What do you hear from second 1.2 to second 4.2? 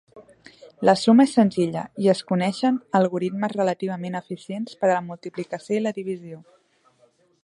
és senzilla i es coneixien algoritmes relativament